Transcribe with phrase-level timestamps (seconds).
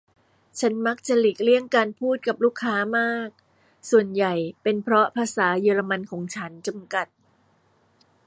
[0.59, 3.29] ฉันมักจะหลีกเลี่ยงการพูดกับลูกค้ามาก
[3.89, 7.07] ส่วนใหญ่เป็นเพราะภาษาเยอรมันของฉัน จำกัด